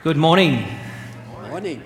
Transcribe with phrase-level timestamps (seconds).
[0.00, 0.66] Good morning.
[1.48, 1.80] Morning.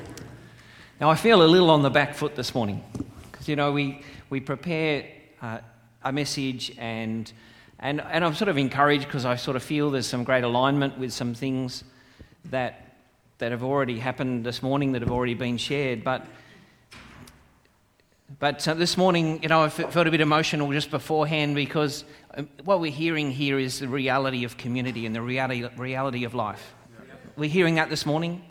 [0.99, 2.83] Now, I feel a little on the back foot this morning
[3.31, 5.05] because, you know, we, we prepare
[5.43, 5.59] uh,
[6.03, 7.31] a message and,
[7.79, 10.99] and, and I'm sort of encouraged because I sort of feel there's some great alignment
[10.99, 11.85] with some things
[12.47, 12.97] that,
[13.37, 16.03] that have already happened this morning that have already been shared.
[16.03, 16.25] But,
[18.39, 22.05] but uh, this morning, you know, I felt a bit emotional just beforehand because
[22.35, 26.33] um, what we're hearing here is the reality of community and the reality, reality of
[26.33, 26.76] life.
[27.37, 28.43] We're hearing that this morning.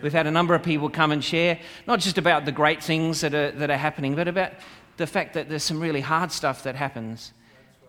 [0.00, 3.20] We've had a number of people come and share, not just about the great things
[3.20, 4.52] that are, that are happening, but about
[4.96, 7.34] the fact that there's some really hard stuff that happens.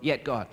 [0.01, 0.47] Yet God.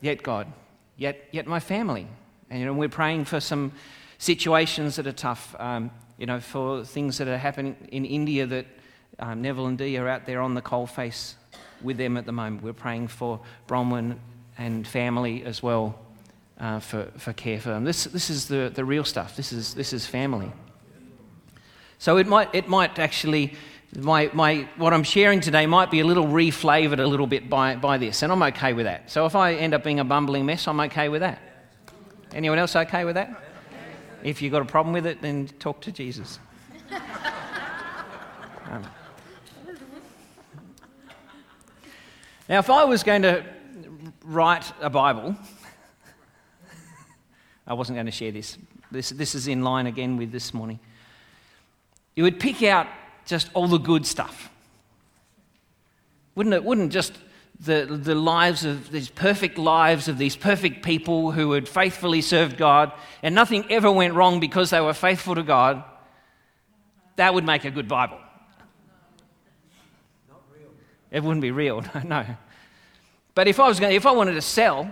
[0.00, 0.52] Yet God.
[0.96, 2.08] Yet, yet my family.
[2.50, 3.70] And, you know, we're praying for some
[4.18, 8.66] situations that are tough, um, you know, for things that are happening in India that
[9.20, 11.34] um, Neville and Dee are out there on the coalface
[11.80, 12.64] with them at the moment.
[12.64, 14.16] We're praying for Bronwyn
[14.58, 15.96] and family as well
[16.58, 17.84] uh, for, for care for them.
[17.84, 19.36] This, this is the, the real stuff.
[19.36, 20.52] This is, this is family.
[21.98, 23.54] So it might, it might actually,
[23.96, 27.76] my, my, what I'm sharing today might be a little reflavoured a little bit by,
[27.76, 29.10] by this, and I'm okay with that.
[29.10, 31.40] So if I end up being a bumbling mess, I'm okay with that.
[32.32, 33.42] Anyone else okay with that?
[34.22, 36.38] If you've got a problem with it, then talk to Jesus.
[38.70, 38.84] Um,
[42.48, 43.44] now, if I was going to
[44.24, 45.36] write a Bible,
[47.66, 48.58] I wasn't going to share this.
[48.90, 50.78] This, this is in line again with this morning.
[52.14, 52.86] You would pick out
[53.26, 54.50] just all the good stuff.
[56.34, 56.64] Wouldn't it?
[56.64, 57.14] Wouldn't just
[57.60, 62.56] the, the lives of these perfect lives of these perfect people who had faithfully served
[62.56, 65.84] God and nothing ever went wrong because they were faithful to God,
[67.16, 68.18] that would make a good Bible.
[71.10, 72.24] It wouldn't be real, no.
[73.34, 74.90] But if I was going, if I wanted to sell,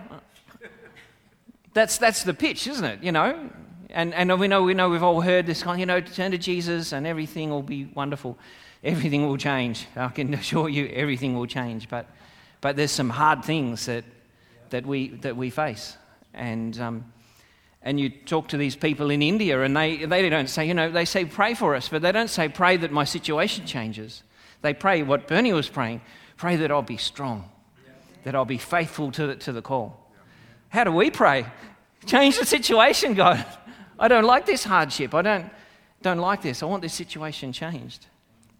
[1.72, 3.02] that's, that's the pitch, isn't it?
[3.02, 3.50] You know?
[3.90, 6.38] And, and we, know, we know we've all heard this kind, you know, turn to
[6.38, 8.38] Jesus and everything will be wonderful.
[8.84, 9.86] Everything will change.
[9.96, 11.88] I can assure you everything will change.
[11.88, 12.06] But,
[12.60, 14.04] but there's some hard things that,
[14.70, 15.96] that, we, that we face.
[16.34, 17.12] And, um,
[17.82, 20.90] and you talk to these people in India and they, they don't say, you know,
[20.90, 24.22] they say pray for us, but they don't say pray that my situation changes.
[24.62, 26.02] They pray what Bernie was praying
[26.40, 27.50] pray that I'll be strong,
[28.24, 30.09] that I'll be faithful to the, to the call.
[30.70, 31.46] How do we pray?
[32.06, 33.44] Change the situation, God.
[33.98, 35.14] I don't like this hardship.
[35.14, 35.50] I don't,
[36.00, 36.62] don't like this.
[36.62, 38.06] I want this situation changed.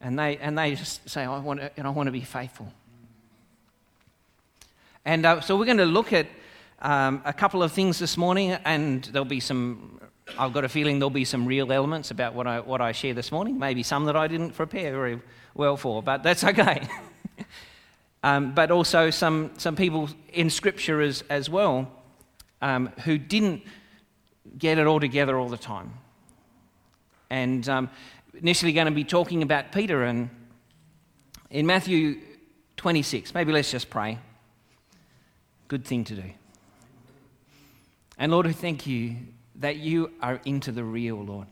[0.00, 2.72] And they, and they just say, I want to, and I want to be faithful.
[5.04, 6.26] And uh, so we're going to look at
[6.82, 10.00] um, a couple of things this morning, and there'll be some,
[10.36, 13.14] I've got a feeling there'll be some real elements about what I, what I share
[13.14, 15.20] this morning, maybe some that I didn't prepare very
[15.54, 16.88] well for, but that's okay.
[18.24, 21.88] um, but also some, some people in Scripture as, as well
[22.62, 23.62] um, who didn't
[24.58, 25.94] get it all together all the time.
[27.30, 27.90] And um,
[28.34, 30.04] initially going to be talking about Peter.
[30.04, 30.30] And
[31.50, 32.20] in Matthew
[32.76, 34.18] 26, maybe let's just pray.
[35.68, 36.24] Good thing to do.
[38.18, 39.16] And Lord, we thank you
[39.56, 41.48] that you are into the real, Lord.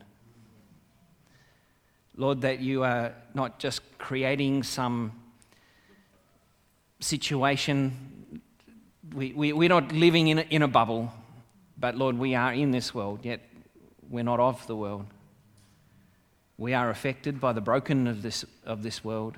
[2.15, 5.13] Lord, that you are not just creating some
[6.99, 8.18] situation.
[9.13, 11.11] We, we, we're not living in a, in a bubble.
[11.79, 13.41] But Lord, we are in this world, yet
[14.09, 15.05] we're not of the world.
[16.57, 19.37] We are affected by the broken of this, of this world.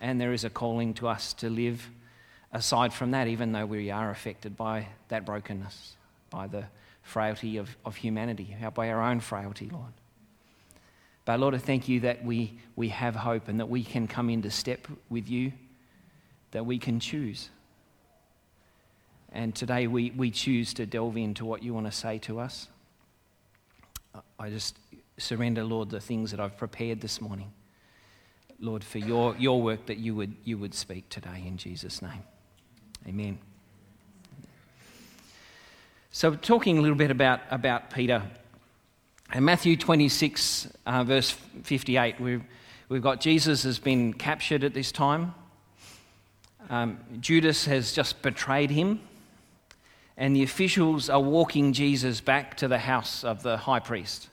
[0.00, 1.90] And there is a calling to us to live
[2.52, 5.96] aside from that, even though we are affected by that brokenness,
[6.30, 6.64] by the
[7.02, 9.92] frailty of, of humanity, by our own frailty, Lord.
[11.24, 14.30] But Lord, I thank you that we, we have hope and that we can come
[14.30, 15.52] into step with you,
[16.52, 17.50] that we can choose.
[19.32, 22.68] And today we, we choose to delve into what you want to say to us.
[24.38, 24.76] I just
[25.18, 27.52] surrender, Lord, the things that I've prepared this morning.
[28.58, 32.24] Lord, for your, your work that you would, you would speak today in Jesus' name.
[33.06, 33.38] Amen.
[36.10, 38.22] So, talking a little bit about, about Peter.
[39.32, 42.42] In Matthew 26, uh, verse 58, we've,
[42.88, 45.34] we've got Jesus has been captured at this time.
[46.68, 49.00] Um, Judas has just betrayed him
[50.20, 54.28] and the officials are walking Jesus back to the house of the high priest.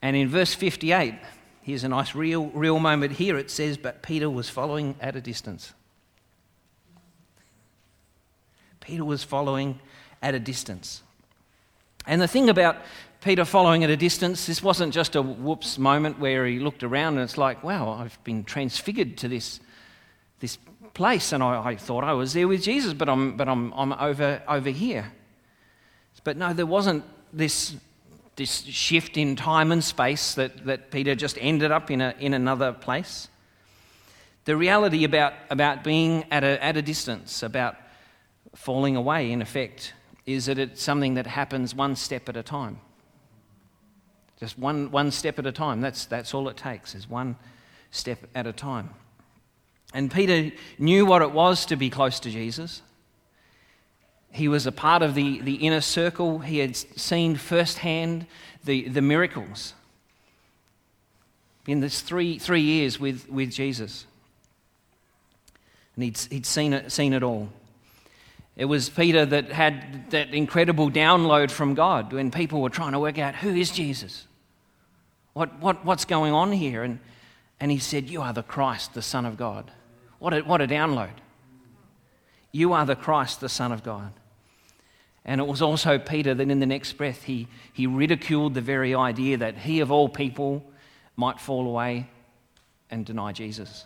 [0.00, 1.14] And in verse 58,
[1.60, 3.36] here's a nice real, real moment here.
[3.36, 5.74] It says, But Peter was following at a distance.
[8.80, 9.78] Peter was following
[10.22, 11.02] at a distance.
[12.06, 12.78] And the thing about
[13.20, 17.18] Peter following at a distance, this wasn't just a whoops moment where he looked around
[17.18, 19.60] and it's like, wow, I've been transfigured to this,
[20.40, 20.56] this
[20.94, 23.92] place, and I, I, thought I was there with Jesus, but I'm, but I'm, I'm
[23.92, 25.12] over, over here.
[26.24, 27.74] But no, there wasn't this
[28.40, 32.32] this shift in time and space that, that Peter just ended up in, a, in
[32.32, 33.28] another place.
[34.46, 37.76] The reality about, about being at a, at a distance, about
[38.54, 39.92] falling away, in effect,
[40.24, 42.80] is that it's something that happens one step at a time.
[44.38, 45.82] Just one, one step at a time.
[45.82, 47.36] That's, that's all it takes, is one
[47.90, 48.88] step at a time.
[49.92, 52.82] And Peter knew what it was to be close to Jesus.
[54.32, 56.38] He was a part of the, the inner circle.
[56.38, 58.26] He had seen firsthand
[58.64, 59.74] the, the miracles
[61.66, 64.06] in this three, three years with, with Jesus.
[65.96, 67.48] And he'd, he'd seen, it, seen it all.
[68.56, 72.98] It was Peter that had that incredible download from God when people were trying to
[72.98, 74.26] work out who is Jesus?
[75.32, 76.82] What, what, what's going on here?
[76.82, 76.98] And,
[77.58, 79.70] and he said, You are the Christ, the Son of God.
[80.20, 81.10] What a, what a download.
[82.52, 84.12] You are the Christ, the Son of God.
[85.24, 88.94] And it was also Peter that in the next breath he, he ridiculed the very
[88.94, 90.64] idea that he, of all people,
[91.16, 92.08] might fall away
[92.90, 93.84] and deny Jesus.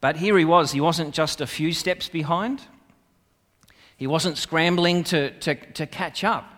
[0.00, 0.72] But here he was.
[0.72, 2.62] He wasn't just a few steps behind,
[3.96, 6.48] he wasn't scrambling to, to, to catch up.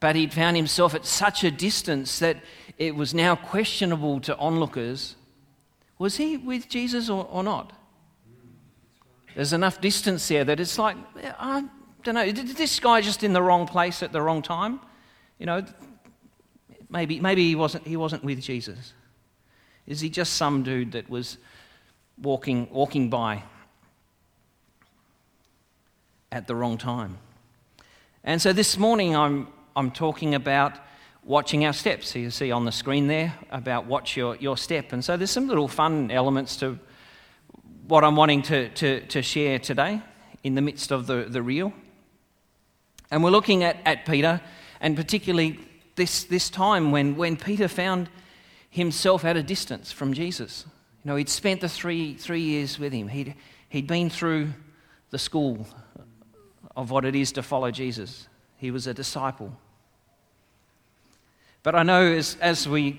[0.00, 2.38] But he'd found himself at such a distance that
[2.78, 5.16] it was now questionable to onlookers
[5.98, 7.72] was he with Jesus or, or not?
[9.34, 10.96] There's enough distance there that it's like,
[11.38, 11.64] I
[12.02, 14.80] don't know, is this guy just in the wrong place at the wrong time?
[15.38, 15.64] You know,
[16.88, 18.94] maybe, maybe he, wasn't, he wasn't with Jesus.
[19.86, 21.38] Is he just some dude that was
[22.20, 23.42] walking, walking by
[26.30, 27.18] at the wrong time?
[28.24, 30.78] And so this morning I'm, I'm talking about
[31.28, 32.08] watching our steps.
[32.08, 34.92] So you see on the screen there about watch your, your step.
[34.92, 36.78] And so there's some little fun elements to
[37.86, 40.00] what I'm wanting to, to, to share today
[40.42, 41.72] in the midst of the, the real.
[43.10, 44.40] And we're looking at, at Peter,
[44.80, 45.60] and particularly
[45.96, 48.08] this, this time when, when Peter found
[48.70, 50.64] himself at a distance from Jesus.
[51.04, 53.34] You know, he'd spent the three, three years with him, he'd,
[53.68, 54.48] he'd been through
[55.10, 55.66] the school
[56.74, 58.28] of what it is to follow Jesus.
[58.56, 59.54] He was a disciple.
[61.68, 62.98] But I know as, as, we,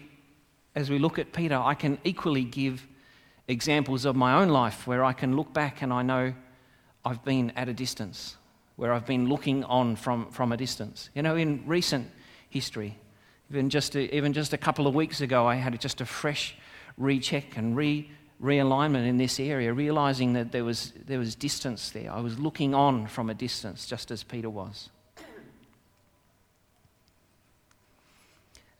[0.75, 2.85] as we look at Peter, I can equally give
[3.47, 6.35] examples of my own life where I can look back and I know
[7.03, 8.37] I've been at a distance,
[8.75, 11.09] where I've been looking on from, from a distance.
[11.15, 12.11] You know, in recent
[12.51, 12.95] history,
[13.49, 16.55] even just, a, even just a couple of weeks ago, I had just a fresh
[16.95, 18.07] recheck and re,
[18.39, 22.11] realignment in this area, realizing that there was, there was distance there.
[22.11, 24.91] I was looking on from a distance, just as Peter was.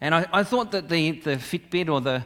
[0.01, 2.25] And I, I thought that the, the Fitbit or the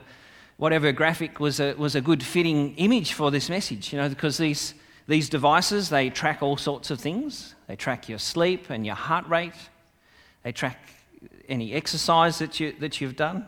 [0.58, 4.38] whatever graphic was a, was a good fitting image for this message, you know, because
[4.38, 4.76] these,
[5.08, 7.56] these devices, they track all sorts of things.
[7.68, 9.56] They track your sleep and your heart rate.
[10.44, 10.78] They track
[11.50, 13.48] any exercise that, you, that you've done.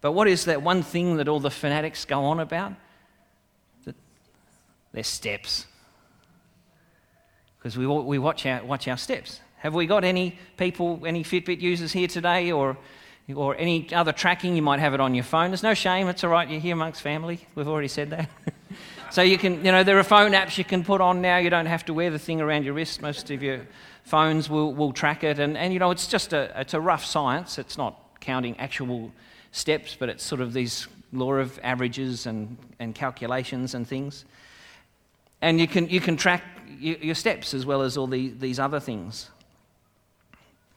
[0.00, 2.74] But what is that one thing that all the fanatics go on about?
[4.92, 5.66] Their steps.
[7.58, 9.40] Because we, we watch, our, watch our steps.
[9.58, 12.76] Have we got any people, any Fitbit users here today, or
[13.34, 15.50] or any other tracking, you might have it on your phone.
[15.50, 17.46] There's no shame, it's all right, you're here amongst family.
[17.54, 18.28] We've already said that.
[19.10, 21.38] so you can, you know, there are phone apps you can put on now.
[21.38, 23.00] You don't have to wear the thing around your wrist.
[23.00, 23.66] Most of your
[24.04, 25.38] phones will, will track it.
[25.38, 27.58] And, and, you know, it's just a, it's a rough science.
[27.58, 29.12] It's not counting actual
[29.52, 34.24] steps, but it's sort of these law of averages and, and calculations and things.
[35.40, 36.42] And you can, you can track
[36.78, 39.30] your steps as well as all the, these other things.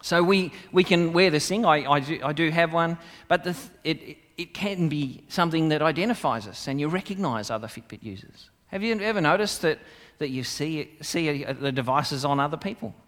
[0.06, 1.66] So we, we can wear this thing.
[1.66, 5.82] I, I, do, I do have one, but the, it, it can be something that
[5.82, 8.52] identifies us and you recognize other Fitbit users.
[8.68, 9.80] Have you ever noticed that,
[10.20, 12.94] that you see, see the devices on other people?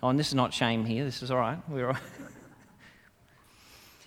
[0.00, 1.58] Oh, and this is not shame here, this is all right.
[1.68, 1.96] We're all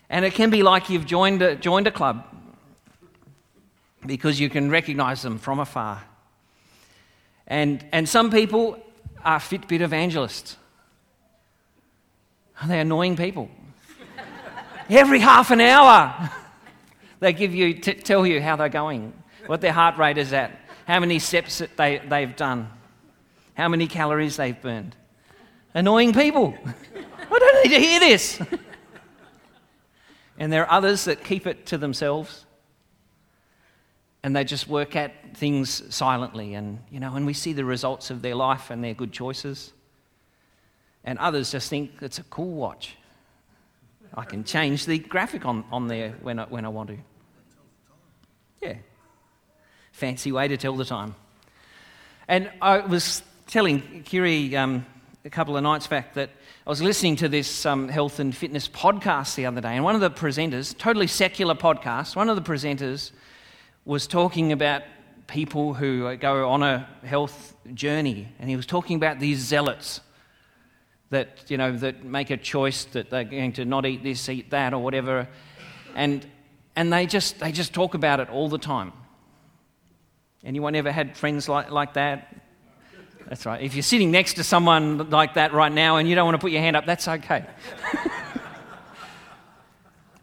[0.09, 2.25] and it can be like you've joined a, joined a club
[4.05, 6.01] because you can recognize them from afar.
[7.47, 8.81] And, and some people
[9.25, 10.55] are Fitbit evangelists.
[12.67, 13.49] They're annoying people.
[14.89, 16.29] Every half an hour,
[17.19, 19.13] they give you, t- tell you how they're going,
[19.47, 20.51] what their heart rate is at,
[20.85, 22.69] how many steps they, they've done,
[23.53, 24.95] how many calories they've burned.
[25.73, 26.53] Annoying people.
[27.31, 28.41] I don't need to hear this.
[30.37, 32.45] and there are others that keep it to themselves
[34.23, 38.09] and they just work at things silently and you know and we see the results
[38.09, 39.73] of their life and their good choices
[41.03, 42.95] and others just think it's a cool watch.
[44.13, 46.97] I can change the graphic on, on there when I, when I want to.
[48.61, 48.75] Yeah.
[49.93, 51.15] Fancy way to tell the time.
[52.27, 54.85] And I was telling Kiri um,
[55.25, 56.29] a couple of nights back that
[56.65, 59.95] I was listening to this um, health and fitness podcast the other day, and one
[59.95, 63.11] of the presenters, totally secular podcast, one of the presenters
[63.83, 64.83] was talking about
[65.27, 70.01] people who go on a health journey, and he was talking about these zealots
[71.11, 74.49] that you know that make a choice that they're going to not eat this, eat
[74.49, 75.27] that, or whatever,
[75.95, 76.25] and
[76.75, 78.91] and they just they just talk about it all the time.
[80.43, 82.35] Anyone ever had friends like, like that?
[83.27, 83.61] That's right.
[83.61, 86.39] If you're sitting next to someone like that right now and you don't want to
[86.39, 87.45] put your hand up, that's okay.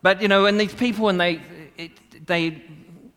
[0.02, 1.40] but you know, and these people, and they,
[1.76, 2.60] it, they,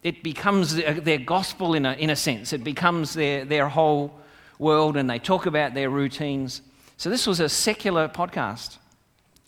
[0.03, 2.53] it becomes their gospel in a, in a sense.
[2.53, 4.19] It becomes their, their whole
[4.59, 6.61] world, and they talk about their routines.
[7.01, 8.77] So this was a secular podcast.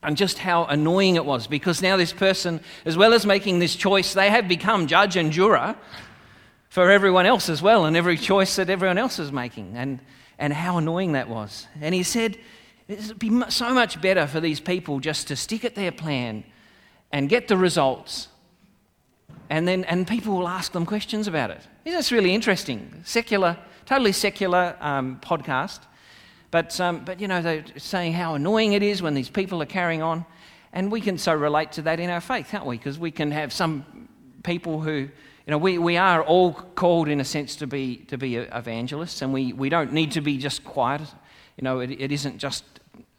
[0.01, 3.75] And just how annoying it was because now this person, as well as making this
[3.75, 5.75] choice, they have become judge and juror
[6.69, 9.77] for everyone else as well and every choice that everyone else is making.
[9.77, 10.00] And,
[10.39, 11.67] and how annoying that was.
[11.79, 12.39] And he said,
[12.88, 16.45] It'd be so much better for these people just to stick at their plan
[17.12, 18.29] and get the results.
[19.51, 21.62] And then and people will ask them questions about it.
[21.86, 23.03] Isn't this really interesting?
[23.05, 25.81] Secular, totally secular um, podcast.
[26.53, 29.65] But, um, but, you know, they're saying how annoying it is when these people are
[29.65, 30.24] carrying on.
[30.72, 32.77] And we can so relate to that in our faith, can't we?
[32.77, 34.07] Because we can have some
[34.43, 35.10] people who
[35.48, 39.24] you know, we, we are all called, in a sense, to be, to be evangelists,
[39.24, 41.01] and we, we don't need to be just quiet.
[41.57, 42.63] You know, it, it isn't just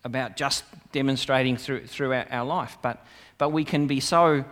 [0.04, 0.62] about just
[0.92, 3.04] demonstrating through, through our, our life, but,
[3.36, 4.44] but we can be so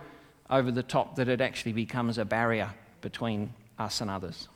[0.49, 4.49] over the top that it actually becomes a barrier between us and others.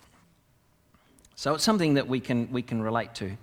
[1.36, 3.38] So it's something that we can, we can relate to.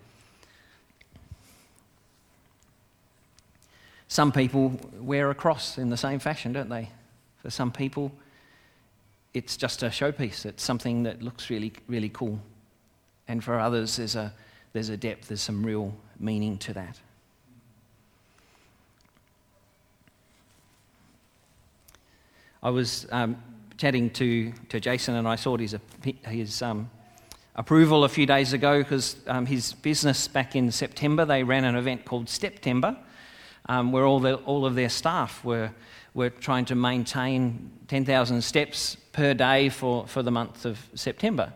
[4.09, 6.91] Some people wear a cross in the same fashion, don't they?
[7.39, 8.13] For some people,
[9.33, 10.47] it's just a showpiece.
[10.47, 12.39] It's something that looks really, really cool.
[13.27, 14.33] And for others, there's a,
[14.73, 16.99] there's a depth, there's some real meaning to that.
[22.63, 23.37] I was um,
[23.77, 25.77] chatting to, to Jason and I saw his,
[26.27, 26.91] his um,
[27.57, 31.77] approval a few days ago because um, his business back in September, they ran an
[31.77, 32.97] event called Steptember
[33.69, 35.71] um, where all, the, all of their staff were
[36.15, 41.53] we're trying to maintain 10,000 steps per day for, for the month of September.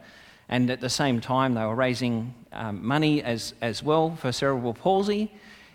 [0.48, 4.74] And at the same time, they were raising um, money as, as well for cerebral
[4.74, 5.30] palsy.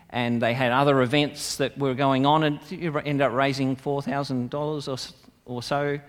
[0.09, 4.87] And they had other events that were going on and you ended up raising $4,000
[4.87, 5.99] or, or so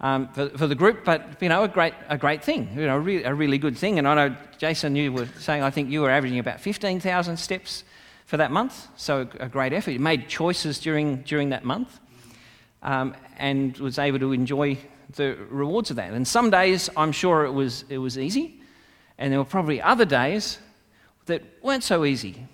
[0.00, 1.04] um, for, for the group.
[1.04, 3.98] But, you know, a great, a great thing, you know, a, a really good thing.
[3.98, 7.84] And I know, Jason, you were saying, I think you were averaging about 15,000 steps
[8.32, 8.88] for that month.
[8.96, 9.90] So a great effort.
[9.90, 12.00] He made choices during, during that month
[12.82, 14.78] um, and was able to enjoy
[15.16, 16.14] the rewards of that.
[16.14, 18.58] And some days I'm sure it was, it was easy,
[19.18, 20.60] and there were probably other days
[21.26, 22.46] that weren't so easy.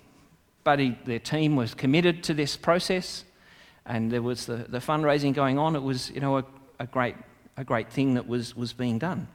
[0.65, 3.23] But he, their team was committed to this process,
[3.85, 5.77] and there was the, the fundraising going on.
[5.77, 6.45] It was, you know, a,
[6.79, 7.15] a, great,
[7.55, 9.29] a great thing that was, was being done.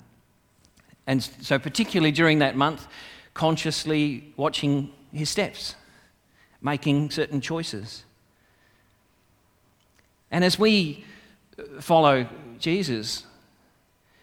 [1.06, 2.86] And so, particularly during that month,
[3.32, 5.76] consciously watching his steps,
[6.64, 8.02] making certain choices.
[10.33, 11.04] And as we
[11.78, 12.26] follow
[12.59, 13.25] Jesus,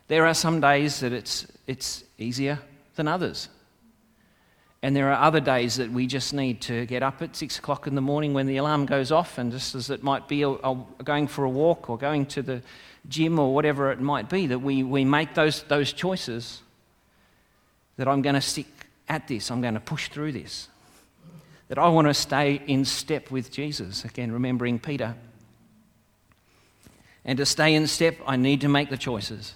[0.09, 2.59] there are some days that it's, it's easier
[2.95, 3.47] than others.
[4.81, 7.85] And there are other days that we just need to get up at six o'clock
[7.85, 10.49] in the morning when the alarm goes off, and just as it might be a,
[10.49, 12.63] a, going for a walk or going to the
[13.07, 16.63] gym or whatever it might be, that we, we make those, those choices
[17.97, 18.65] that I'm going to stick
[19.07, 20.67] at this, I'm going to push through this,
[21.71, 24.03] that I want to stay in step with Jesus.
[24.03, 25.15] Again, remembering Peter.
[27.23, 29.53] And to stay in step, I need to make the choices.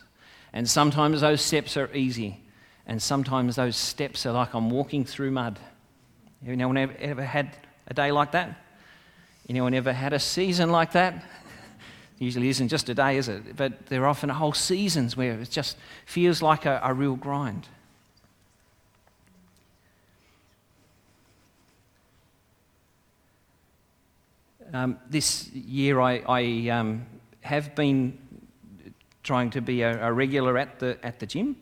[0.53, 2.39] And sometimes those steps are easy,
[2.87, 5.59] and sometimes those steps are like I'm walking through mud.
[6.47, 7.57] Anyone ever, ever had
[7.87, 8.61] a day like that?
[9.49, 11.21] Anyone ever had a season like that?
[12.17, 13.57] Usually isn't just a day, is it?
[13.57, 17.67] But there are often whole seasons where it just feels like a, a real grind.
[24.73, 27.05] Um, this year, I, I um,
[27.41, 28.17] have been
[29.21, 31.55] trying to be a, a, regular at the, at the gym,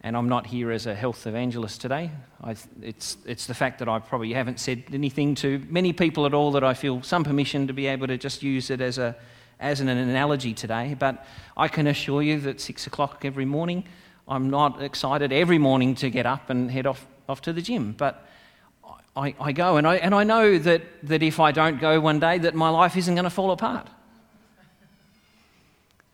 [0.00, 2.10] and I'm not here as a health evangelist today.
[2.42, 6.32] I, it's, it's the fact that I probably haven't said anything to many people at
[6.32, 9.14] all that I feel some permission to be able to just use it as, a,
[9.60, 10.96] as an analogy today.
[10.98, 11.24] But
[11.56, 13.84] I can assure you that six o'clock every morning,
[14.26, 17.92] I'm not excited every morning to get up and head off, off to the gym.
[17.92, 18.26] But
[19.16, 22.20] I, I go, and I, and I know that, that if I don't go one
[22.20, 23.88] day, that my life isn't going to fall apart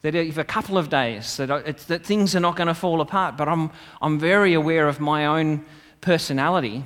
[0.03, 3.37] that if a couple of days that, that things are not going to fall apart,
[3.37, 3.71] but I'm,
[4.03, 5.65] I'm very aware of my own
[6.01, 6.85] personality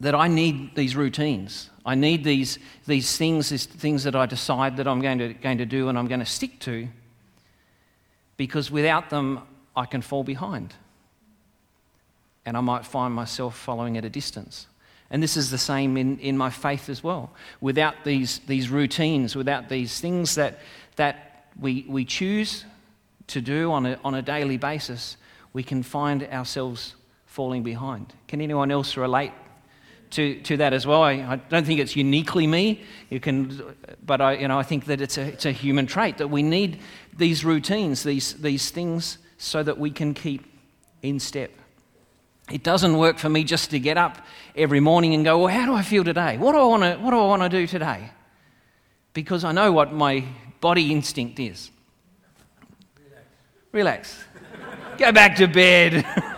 [0.00, 1.70] that I need these routines.
[1.84, 5.58] I need these, these things, these things that I decide that I'm going to, going
[5.58, 6.88] to do and I'm going to stick to,
[8.36, 9.40] because without them,
[9.76, 10.74] I can fall behind.
[12.44, 14.66] And I might find myself following at a distance.
[15.10, 17.30] And this is the same in, in my faith as well.
[17.60, 20.58] Without these, these routines, without these things that,
[20.96, 22.64] that we, we choose
[23.28, 25.18] to do on a, on a daily basis,
[25.52, 26.94] we can find ourselves
[27.26, 28.12] falling behind.
[28.26, 29.32] Can anyone else relate
[30.10, 31.02] to, to that as well?
[31.02, 34.86] I, I don't think it's uniquely me, you can, but I, you know, I think
[34.86, 36.80] that it's a, it's a human trait that we need
[37.16, 40.46] these routines, these, these things, so that we can keep
[41.02, 41.50] in step.
[42.52, 44.18] It doesn't work for me just to get up
[44.54, 46.36] every morning and go, well, how do I feel today?
[46.36, 48.10] What do I want to, what do, I want to do today?
[49.14, 50.24] Because I know what my
[50.60, 51.70] body instinct is.
[53.72, 54.24] Relax.
[54.52, 54.98] Relax.
[54.98, 56.04] Go back to bed.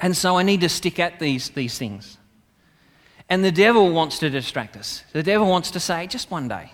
[0.00, 2.18] and so I need to stick at these, these things.
[3.28, 5.04] And the devil wants to distract us.
[5.12, 6.72] The devil wants to say, just one day.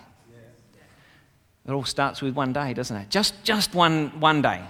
[1.67, 3.09] It all starts with one day, doesn't it?
[3.09, 4.63] Just, just one, one day.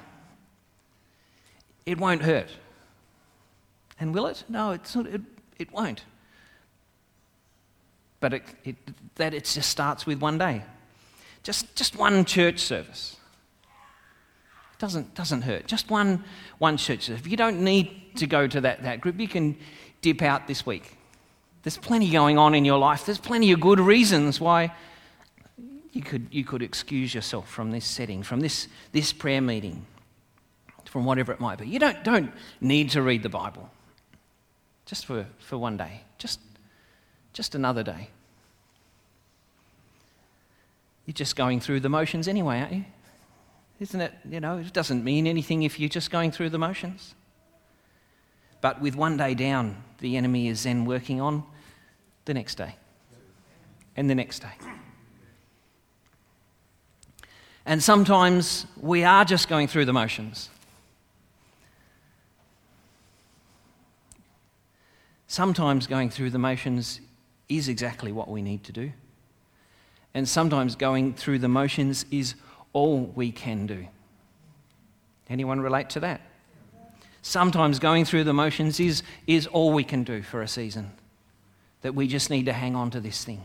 [1.85, 2.49] It won't hurt.
[3.99, 4.43] And will it?
[4.49, 5.21] No, it's not, it,
[5.57, 6.03] it won't.
[8.19, 8.75] But it, it,
[9.15, 10.63] that it just starts with one day.
[11.43, 13.17] Just, just one church service.
[14.73, 15.67] It doesn't, doesn't hurt.
[15.67, 16.23] Just one,
[16.57, 17.21] one church service.
[17.21, 19.55] If you don't need to go to that, that group, you can
[20.01, 20.97] dip out this week.
[21.63, 23.05] There's plenty going on in your life.
[23.05, 24.73] There's plenty of good reasons why
[25.93, 29.85] you could, you could excuse yourself from this setting, from this, this prayer meeting,
[30.95, 31.67] from whatever it might be.
[31.67, 33.69] You don't, don't need to read the Bible
[34.85, 36.39] just for, for one day, just,
[37.33, 38.07] just another day.
[41.05, 42.85] You're just going through the motions anyway, aren't you?
[43.81, 44.13] Isn't it?
[44.29, 47.13] You know, it doesn't mean anything if you're just going through the motions.
[48.61, 51.43] But with one day down, the enemy is then working on
[52.23, 52.77] the next day
[53.97, 54.53] and the next day.
[57.65, 60.49] And sometimes we are just going through the motions.
[65.27, 67.01] Sometimes going through the motions
[67.49, 68.91] is exactly what we need to do.
[70.13, 72.35] And sometimes going through the motions is
[72.73, 73.87] all we can do.
[75.29, 76.21] Anyone relate to that?
[77.21, 80.91] Sometimes going through the motions is, is all we can do for a season.
[81.81, 83.41] That we just need to hang on to this thing.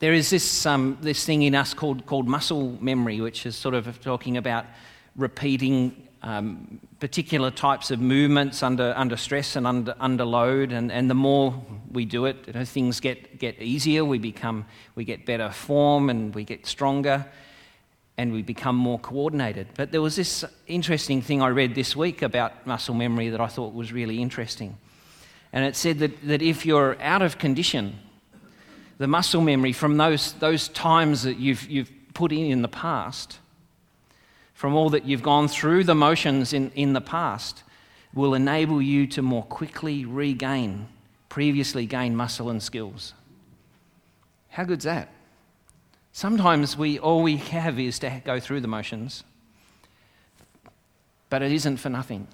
[0.00, 3.76] There is this, um, this thing in us called, called muscle memory, which is sort
[3.76, 4.66] of talking about
[5.14, 10.72] repeating um, particular types of movements under, under stress and under, under load.
[10.72, 14.04] And, and the more we do it, you know, things get, get easier.
[14.04, 17.26] We, become, we get better form and we get stronger
[18.16, 19.68] and we become more coordinated.
[19.74, 23.48] But there was this interesting thing I read this week about muscle memory that I
[23.48, 24.76] thought was really interesting.
[25.52, 27.98] And it said that, that if you're out of condition,
[28.98, 33.38] the muscle memory from those, those times that you've, you've put in in the past
[34.62, 37.64] from all that you've gone through the motions in, in the past
[38.14, 40.86] will enable you to more quickly regain
[41.28, 43.12] previously gained muscle and skills.
[44.50, 45.08] How good's that?
[46.12, 49.24] Sometimes we all we have is to go through the motions,
[51.28, 52.28] but it isn't for nothing.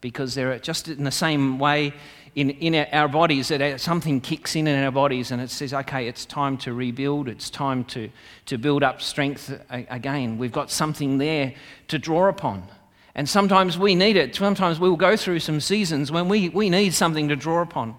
[0.00, 1.92] Because they're just in the same way
[2.36, 6.06] in, in our bodies that something kicks in in our bodies and it says, okay,
[6.06, 8.10] it's time to rebuild, it's time to,
[8.44, 10.36] to build up strength again.
[10.36, 11.54] We've got something there
[11.88, 12.68] to draw upon.
[13.14, 14.34] And sometimes we need it.
[14.34, 17.96] Sometimes we'll go through some seasons when we, we need something to draw upon.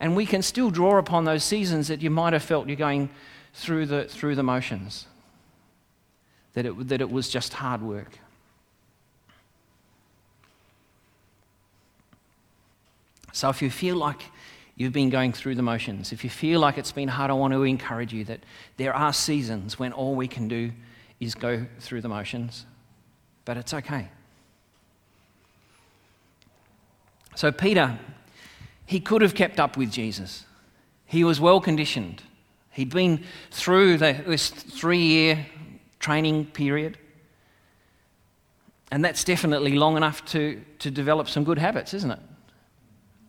[0.00, 3.08] And we can still draw upon those seasons that you might have felt you're going
[3.54, 5.06] through the, through the motions,
[6.54, 8.18] that it, that it was just hard work.
[13.40, 14.20] So if you feel like
[14.76, 17.54] you've been going through the motions, if you feel like it's been hard, I want
[17.54, 18.40] to encourage you that
[18.76, 20.72] there are seasons when all we can do
[21.20, 22.66] is go through the motions,
[23.46, 24.10] but it's okay.
[27.34, 27.98] So, Peter,
[28.84, 30.44] he could have kept up with Jesus.
[31.06, 32.22] He was well conditioned.
[32.72, 35.46] He'd been through the, this three year
[35.98, 36.98] training period.
[38.92, 42.20] And that's definitely long enough to, to develop some good habits, isn't it?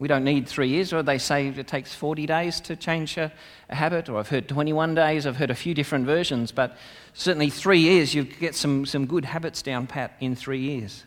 [0.01, 3.31] We don't need three years, or they say it takes 40 days to change a,
[3.69, 6.75] a, habit, or I've heard 21 days, I've heard a few different versions, but
[7.13, 11.03] certainly three years, you get some, some good habits down pat in three years.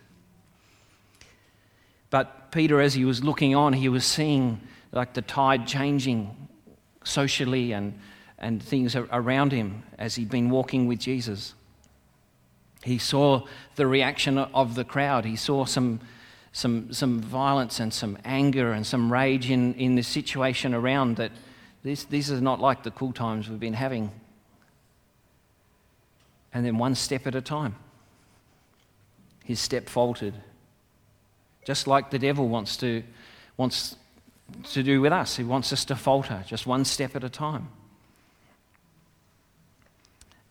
[2.11, 4.61] But Peter, as he was looking on, he was seeing
[4.93, 6.49] like the tide changing
[7.03, 7.99] socially and,
[8.39, 11.57] and things around him as he'd been walking with Jesus.
[12.85, 15.25] He saw the reaction of the crowd.
[15.25, 15.99] He saw some
[16.55, 21.33] some, some violence and some anger and some rage in, in the situation around that
[21.83, 24.13] this, this is not like the cool times we've been having.
[26.55, 27.75] And then one step at a time,
[29.43, 30.35] his step faltered.
[31.67, 33.03] Just like the devil wants to,
[33.57, 33.97] wants
[34.71, 37.69] to do with us, he wants us to falter just one step at a time.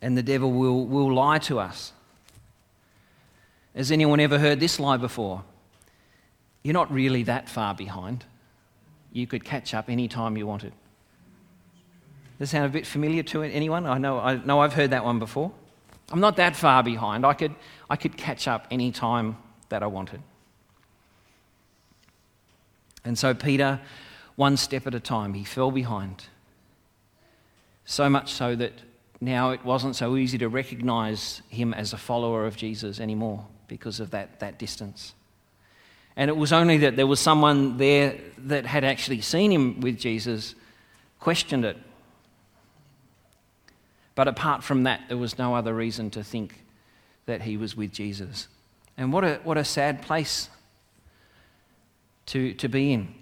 [0.01, 1.93] And the devil will, will lie to us.
[3.73, 5.45] Has anyone ever heard this lie before?
[6.63, 8.25] You're not really that far behind.
[9.11, 10.73] You could catch up any time you wanted.
[12.39, 13.85] Does that sound a bit familiar to anyone?
[13.85, 15.51] I know, I know I've heard that one before.
[16.11, 17.25] I'm not that far behind.
[17.25, 17.53] I could,
[17.89, 19.37] I could catch up any time
[19.69, 20.21] that I wanted.
[23.05, 23.81] And so Peter,
[24.35, 26.25] one step at a time, he fell behind.
[27.85, 28.73] So much so that
[29.19, 33.99] now it wasn't so easy to recognize him as a follower of Jesus anymore because
[33.99, 35.13] of that, that distance.
[36.15, 39.97] And it was only that there was someone there that had actually seen him with
[39.97, 40.55] Jesus,
[41.19, 41.77] questioned it.
[44.15, 46.63] But apart from that, there was no other reason to think
[47.25, 48.47] that he was with Jesus.
[48.97, 50.49] And what a, what a sad place
[52.27, 53.13] to, to be in.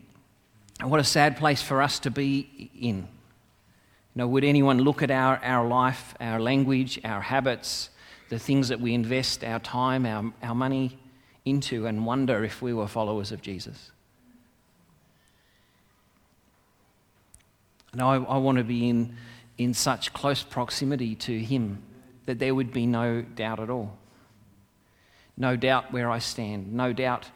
[0.79, 2.97] And what a sad place for us to be in.
[2.97, 3.05] You
[4.15, 7.89] know, would anyone look at our, our life, our language, our habits,
[8.29, 10.97] the things that we invest our time, our, our money,
[11.45, 13.91] into and wonder if we were followers of Jesus.
[17.91, 19.15] And I, I want to be in,
[19.57, 21.81] in such close proximity to Him
[22.25, 23.97] that there would be no doubt at all.
[25.37, 27.27] No doubt where I stand, no doubt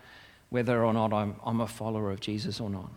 [0.50, 2.90] whether or not I'm, I'm a follower of Jesus or not.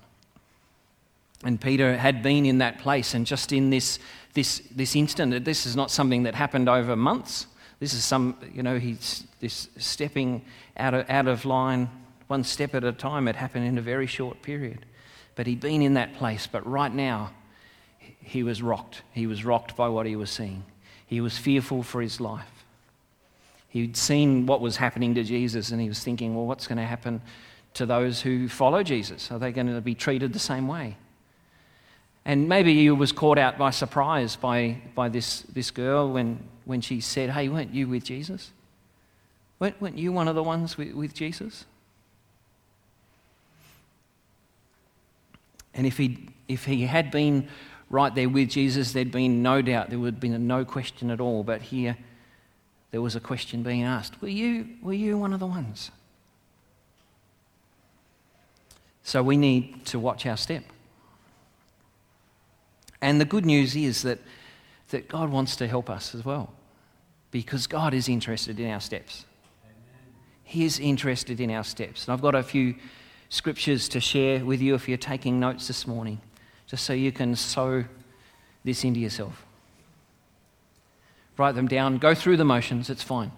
[1.44, 3.98] And Peter had been in that place, and just in this,
[4.34, 7.46] this, this instant, this is not something that happened over months.
[7.80, 10.44] This is some, you know, he's this stepping
[10.76, 11.88] out of, out of line
[12.26, 13.26] one step at a time.
[13.26, 14.84] It happened in a very short period.
[15.34, 16.46] But he'd been in that place.
[16.46, 17.30] But right now,
[18.20, 19.02] he was rocked.
[19.12, 20.64] He was rocked by what he was seeing.
[21.06, 22.64] He was fearful for his life.
[23.68, 26.84] He'd seen what was happening to Jesus and he was thinking, well, what's going to
[26.84, 27.20] happen
[27.74, 29.30] to those who follow Jesus?
[29.30, 30.96] Are they going to be treated the same way?
[32.24, 36.82] And maybe he was caught out by surprise by, by this, this girl when when
[36.82, 38.50] she said, Hey, weren't you with Jesus?
[39.58, 41.64] Weren't, weren't you one of the ones with, with Jesus?
[45.72, 47.48] And if he, if he had been
[47.88, 51.20] right there with Jesus, there'd been no doubt, there would have been no question at
[51.20, 51.42] all.
[51.42, 51.96] But here,
[52.90, 55.90] there was a question being asked Were you, were you one of the ones?
[59.02, 60.64] So we need to watch our step.
[63.00, 64.18] And the good news is that,
[64.90, 66.52] that God wants to help us as well
[67.30, 69.24] because God is interested in our steps.
[70.44, 72.06] He is interested in our steps.
[72.06, 72.74] And I've got a few
[73.28, 76.20] scriptures to share with you if you're taking notes this morning,
[76.66, 77.84] just so you can sow
[78.64, 79.44] this into yourself.
[81.36, 83.30] Write them down, go through the motions, it's fine.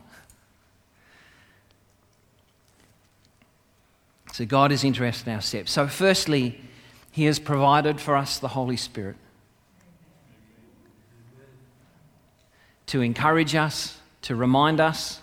[4.32, 5.72] So, God is interested in our steps.
[5.72, 6.60] So, firstly,
[7.10, 9.16] He has provided for us the Holy Spirit.
[12.90, 15.20] To encourage us, to remind us,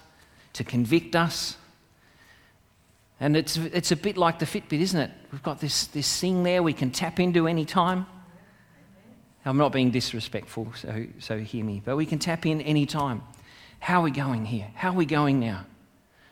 [0.53, 1.57] to convict us.
[3.19, 5.11] And it's, it's a bit like the Fitbit, isn't it?
[5.33, 8.05] We've got this, this thing there we can tap into any time.
[9.43, 13.21] I'm not being disrespectful, so, so hear me, but we can tap in any time.
[13.79, 14.67] How are we going here?
[14.73, 15.65] How are we going now?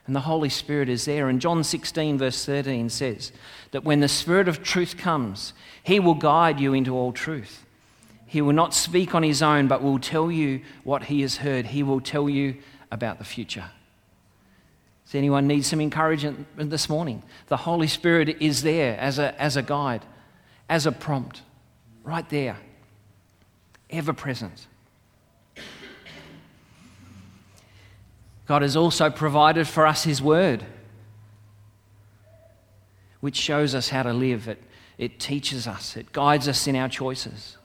[0.07, 1.27] And the Holy Spirit is there.
[1.27, 3.33] And John 16, verse 13 says
[3.71, 5.51] that when the Spirit of truth comes,
[5.83, 7.64] he will guide you into all truth.
[8.25, 11.67] He will not speak on his own, but will tell you what he has heard.
[11.67, 12.57] He will tell you
[12.91, 13.71] about the future.
[15.05, 17.21] Does anyone need some encouragement this morning?
[17.47, 20.03] The Holy Spirit is there as a, as a guide,
[20.67, 21.43] as a prompt,
[22.03, 22.57] right there,
[23.91, 24.65] ever present.
[28.47, 30.65] God has also provided for us His Word,
[33.21, 34.47] which shows us how to live.
[34.47, 34.61] It,
[34.97, 37.57] it teaches us, it guides us in our choices.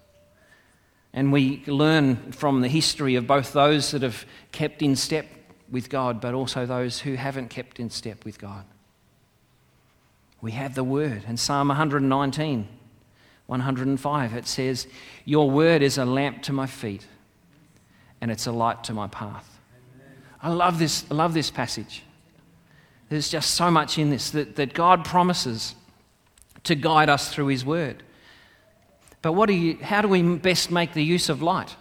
[1.13, 5.27] And we learn from the history of both those that have kept in step
[5.71, 8.65] with God, but also those who haven't kept in step with God.
[10.41, 11.25] We have the word.
[11.29, 12.69] In Psalm 119,
[13.47, 14.87] 105, it says,
[15.25, 17.07] Your word is a lamp to my feet,
[18.21, 19.59] and it's a light to my path.
[20.43, 22.03] I love this, I love this passage.
[23.09, 25.75] There's just so much in this that, that God promises
[26.63, 28.03] to guide us through His word.
[29.23, 31.77] But what do you, how do we best make the use of light?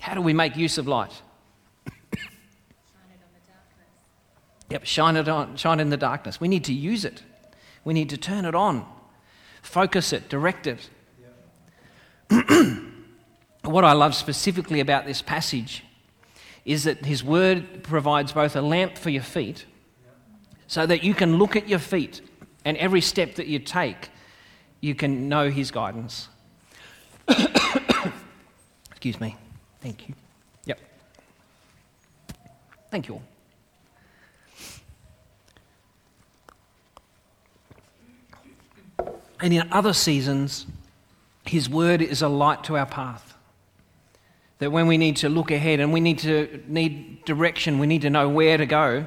[0.00, 1.22] How do we make use of light?
[4.70, 6.40] Yep, shine it on, shine in the darkness.
[6.40, 7.22] We need to use it.
[7.84, 8.84] We need to turn it on,
[9.62, 10.88] focus it, direct it.
[13.62, 15.84] what I love specifically about this passage
[16.64, 19.66] is that his word provides both a lamp for your feet
[20.66, 22.22] so that you can look at your feet
[22.64, 24.08] and every step that you take,
[24.84, 26.28] you can know his guidance.
[28.90, 29.34] Excuse me.
[29.80, 30.14] Thank you.
[30.66, 30.78] Yep.
[32.90, 33.22] Thank you all.
[39.40, 40.66] And in other seasons,
[41.46, 43.34] his word is a light to our path.
[44.58, 48.02] That when we need to look ahead and we need to need direction, we need
[48.02, 49.06] to know where to go,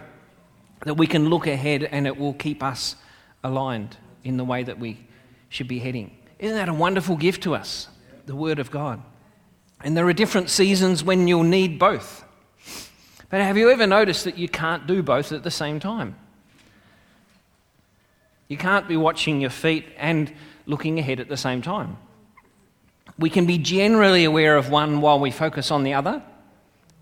[0.85, 2.95] that we can look ahead and it will keep us
[3.43, 5.06] aligned in the way that we
[5.49, 6.17] should be heading.
[6.39, 7.87] Isn't that a wonderful gift to us?
[8.25, 9.01] The Word of God.
[9.81, 12.23] And there are different seasons when you'll need both.
[13.29, 16.15] But have you ever noticed that you can't do both at the same time?
[18.47, 20.33] You can't be watching your feet and
[20.65, 21.97] looking ahead at the same time.
[23.19, 26.23] We can be generally aware of one while we focus on the other,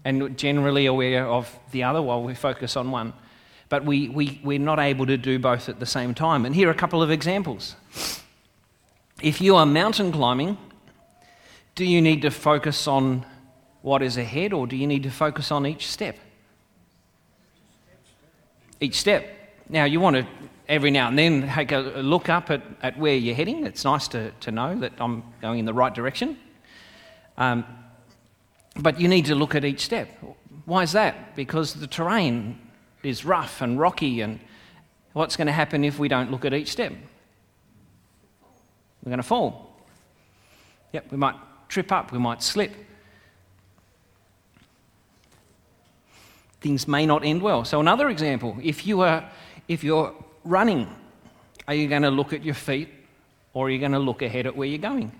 [0.03, 3.13] and generally aware of the other while we focus on one.
[3.69, 6.45] But we, we, we're not able to do both at the same time.
[6.45, 7.75] And here are a couple of examples.
[9.21, 10.57] If you are mountain climbing,
[11.75, 13.25] do you need to focus on
[13.81, 16.17] what is ahead or do you need to focus on each step?
[18.79, 19.25] Each step.
[19.69, 20.27] Now, you want to
[20.67, 23.65] every now and then take a look up at, at where you're heading.
[23.65, 26.37] It's nice to, to know that I'm going in the right direction.
[27.37, 27.65] Um,
[28.77, 30.09] but you need to look at each step.
[30.65, 31.35] Why is that?
[31.35, 32.59] Because the terrain
[33.03, 34.39] is rough and rocky, and
[35.13, 36.91] what's going to happen if we don't look at each step?
[39.05, 39.71] We're going to fall.
[40.91, 41.35] Yep, we might
[41.69, 42.73] trip up, we might slip.
[46.59, 47.63] Things may not end well.
[47.63, 49.29] So, another example if, you are,
[49.67, 50.13] if you're
[50.43, 50.89] running,
[51.67, 52.89] are you going to look at your feet
[53.53, 55.11] or are you going to look ahead at where you're going?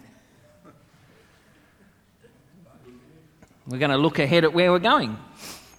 [3.67, 5.17] We're going to look ahead at where we're going.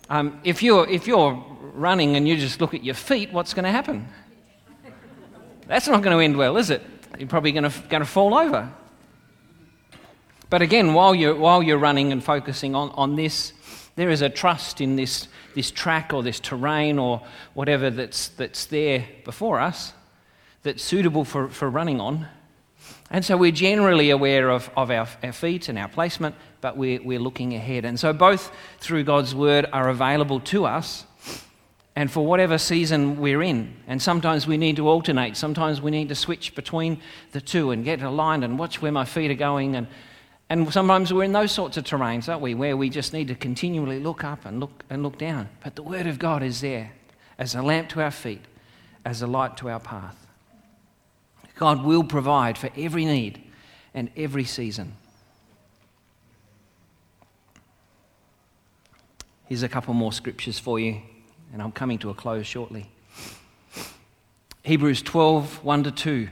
[0.09, 1.43] Um, if, you're, if you're
[1.75, 4.09] running and you just look at your feet, what's going to happen?
[5.67, 6.83] That's not going to end well, is it?
[7.19, 8.73] You're probably going to, going to fall over.
[10.49, 13.53] But again, while you're, while you're running and focusing on, on this,
[13.97, 17.23] there is a trust in this, this track or this terrain or
[17.55, 19.93] whatever that's, that's there before us
[20.67, 22.27] that's suitable for, for running on.
[23.09, 27.01] And so we're generally aware of, of our, our feet and our placement, but we're,
[27.03, 27.85] we're looking ahead.
[27.85, 28.51] And so both
[28.81, 31.05] through God's word are available to us
[31.97, 33.75] and for whatever season we're in.
[33.87, 35.35] And sometimes we need to alternate.
[35.35, 37.01] Sometimes we need to switch between
[37.33, 39.75] the two and get aligned and watch where my feet are going.
[39.75, 39.87] And,
[40.51, 43.35] and sometimes we're in those sorts of terrains, aren't we, where we just need to
[43.35, 45.49] continually look up and look, and look down.
[45.65, 46.93] But the Word of God is there
[47.39, 48.43] as a lamp to our feet,
[49.07, 50.27] as a light to our path.
[51.55, 53.43] God will provide for every need
[53.95, 54.93] and every season.
[59.47, 61.01] Here's a couple more scriptures for you
[61.57, 62.91] and I'm coming to a close shortly.
[64.63, 66.29] Hebrews 12 1 to 2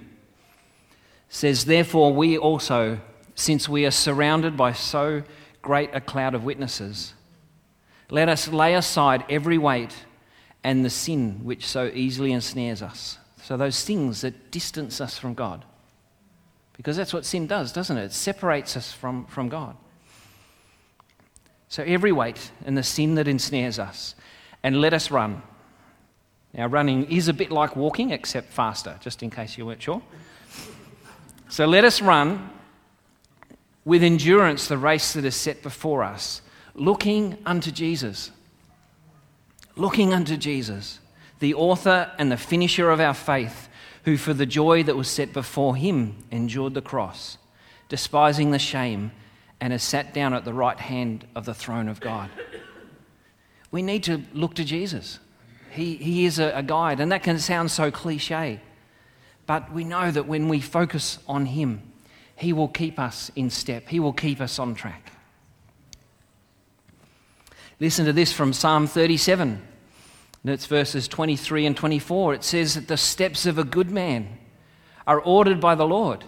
[1.30, 3.00] says, Therefore, we also,
[3.34, 5.22] since we are surrounded by so
[5.62, 7.14] great a cloud of witnesses,
[8.10, 9.96] let us lay aside every weight
[10.62, 13.16] and the sin which so easily ensnares us.
[13.42, 15.64] So, those things that distance us from God.
[16.76, 18.04] Because that's what sin does, doesn't it?
[18.04, 19.74] It separates us from, from God.
[21.68, 24.14] So, every weight and the sin that ensnares us
[24.64, 25.42] and let us run.
[26.54, 30.02] Now, running is a bit like walking, except faster, just in case you weren't sure.
[31.48, 32.50] So let us run
[33.84, 36.40] with endurance the race that is set before us,
[36.74, 38.30] looking unto Jesus.
[39.76, 41.00] Looking unto Jesus,
[41.40, 43.68] the author and the finisher of our faith,
[44.04, 47.36] who for the joy that was set before him endured the cross,
[47.88, 49.10] despising the shame,
[49.60, 52.30] and has sat down at the right hand of the throne of God
[53.74, 55.18] we need to look to Jesus.
[55.72, 58.60] He, he is a, a guide, and that can sound so cliche.
[59.46, 61.82] But we know that when we focus on Him,
[62.36, 65.10] He will keep us in step, He will keep us on track.
[67.80, 69.60] Listen to this from Psalm 37.
[70.44, 72.34] And It's verses 23 and 24.
[72.34, 74.38] It says that the steps of a good man
[75.04, 76.22] are ordered by the Lord,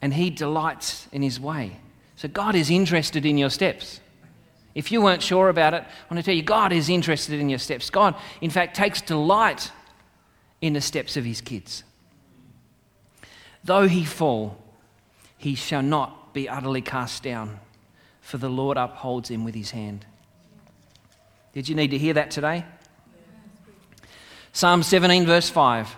[0.00, 1.76] and he delights in his way.
[2.16, 4.00] So God is interested in your steps.
[4.74, 7.48] If you weren't sure about it, I want to tell you God is interested in
[7.48, 7.90] your steps.
[7.90, 9.70] God, in fact, takes delight
[10.60, 11.84] in the steps of his kids.
[13.64, 14.56] Though he fall,
[15.36, 17.60] he shall not be utterly cast down,
[18.20, 20.06] for the Lord upholds him with his hand.
[21.52, 22.64] Did you need to hear that today?
[24.52, 25.96] Psalm 17, verse 5.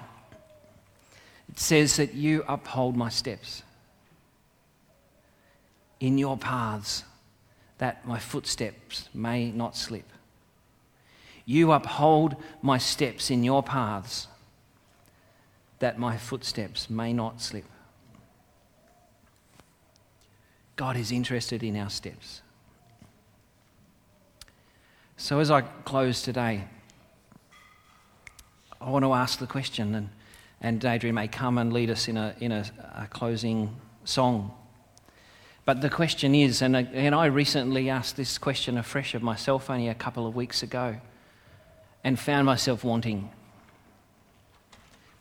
[1.50, 3.62] It says that you uphold my steps
[6.00, 7.04] in your paths,
[7.78, 10.08] that my footsteps may not slip.
[11.46, 14.28] You uphold my steps in your paths,
[15.78, 17.64] that my footsteps may not slip.
[20.76, 22.40] God is interested in our steps.
[25.16, 26.64] So, as I close today,
[28.80, 30.08] I want to ask the question, and,
[30.60, 32.64] and Adrian may come and lead us in a, in a,
[32.96, 34.52] a closing song.
[35.64, 39.70] But the question is, and, uh, and I recently asked this question afresh of myself
[39.70, 40.96] only a couple of weeks ago
[42.02, 43.30] and found myself wanting.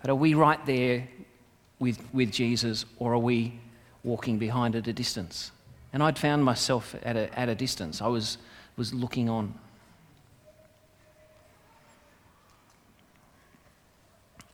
[0.01, 1.07] But are we right there
[1.79, 3.57] with, with Jesus, or are we
[4.03, 5.51] walking behind at a distance?
[5.93, 8.01] And I'd found myself at a, at a distance.
[8.01, 8.37] I was,
[8.75, 9.53] was looking on.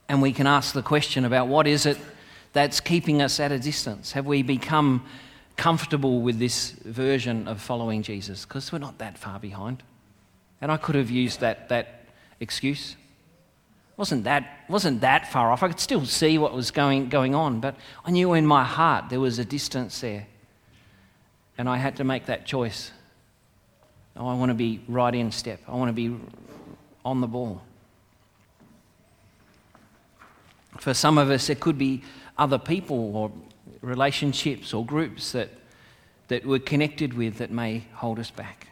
[0.08, 1.98] And we can ask the question about what is it
[2.54, 4.12] that's keeping us at a distance?
[4.12, 5.04] Have we become
[5.60, 8.46] comfortable with this version of following Jesus?
[8.46, 9.84] Because we're not that far behind.
[10.62, 12.06] And I could have used that, that
[12.40, 12.96] excuse.
[13.98, 15.62] Wasn't that, wasn't that far off.
[15.62, 19.10] I could still see what was going, going on, but I knew in my heart
[19.10, 20.28] there was a distance there.
[21.58, 22.92] And I had to make that choice.
[24.16, 26.16] Oh, I want to be right in step, I want to be
[27.04, 27.62] on the ball.
[30.78, 32.04] For some of us, it could be
[32.38, 33.32] other people or
[33.82, 35.50] relationships or groups that,
[36.28, 38.68] that we're connected with that may hold us back.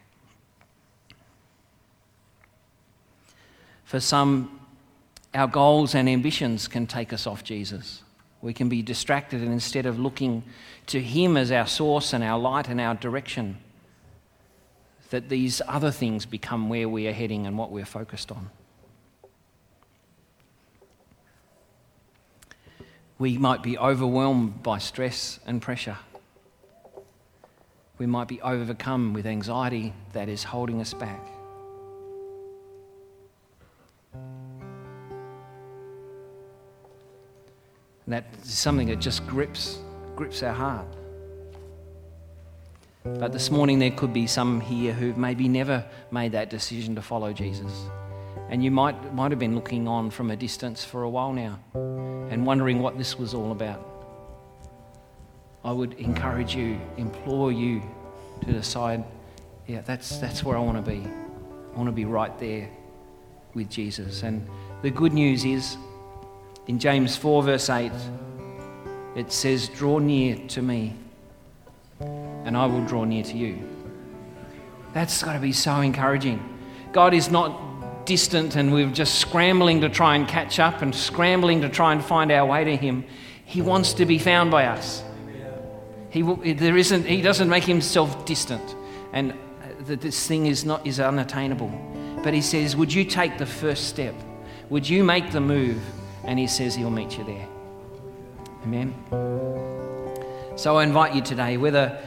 [3.85, 4.59] For some,
[5.33, 8.03] our goals and ambitions can take us off Jesus.
[8.41, 10.43] We can be distracted, and instead of looking
[10.87, 13.57] to Him as our source and our light and our direction,
[15.09, 18.49] that these other things become where we are heading and what we're focused on.
[23.19, 25.97] We might be overwhelmed by stress and pressure.
[27.97, 31.25] We might be overcome with anxiety that is holding us back.
[38.05, 39.79] And that's something that just grips,
[40.15, 40.87] grips our heart.
[43.03, 47.01] But this morning, there could be some here who've maybe never made that decision to
[47.01, 47.71] follow Jesus.
[48.49, 51.59] And you might, might have been looking on from a distance for a while now
[52.29, 53.85] and wondering what this was all about.
[55.63, 57.81] I would encourage you, implore you
[58.45, 59.03] to decide,
[59.65, 61.05] yeah, that's, that's where I want to be.
[61.05, 62.69] I want to be right there
[63.53, 64.23] with Jesus.
[64.23, 64.47] And
[64.81, 65.75] the good news is,
[66.67, 67.91] in James 4, verse 8,
[69.15, 70.95] it says, Draw near to me,
[71.99, 73.59] and I will draw near to you.
[74.93, 76.41] That's got to be so encouraging.
[76.93, 77.66] God is not
[78.07, 82.03] distant and we're just scrambling to try and catch up and scrambling to try and
[82.03, 83.05] find our way to Him.
[83.45, 85.03] He wants to be found by us.
[86.09, 86.21] He,
[86.53, 88.75] there isn't, he doesn't make himself distant
[89.13, 89.35] and uh,
[89.81, 91.69] that this thing is, not, is unattainable.
[92.23, 94.15] But He says, Would you take the first step?
[94.69, 95.81] Would you make the move?
[96.23, 97.47] And He says He'll meet you there.
[98.63, 98.95] Amen.
[100.55, 102.01] So I invite you today, whether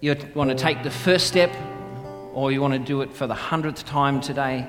[0.00, 1.54] you want to take the first step
[2.34, 4.68] or you want to do it for the hundredth time today,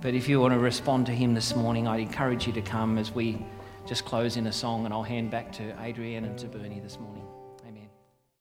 [0.00, 2.98] but if you want to respond to him this morning, I'd encourage you to come
[2.98, 3.44] as we
[3.86, 6.98] just close in a song, and I'll hand back to Adrienne and to Bernie this
[6.98, 7.27] morning.